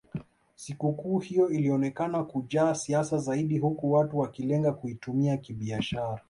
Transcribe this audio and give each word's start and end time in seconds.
Sikukuu 0.55 1.19
hiyo 1.19 1.49
ilionekana 1.49 2.23
kujaa 2.23 2.75
siasa 2.75 3.17
zaidi 3.17 3.57
huku 3.57 3.91
watu 3.91 4.17
wakilenga 4.17 4.71
kuitumia 4.73 5.37
kibiashara 5.37 6.19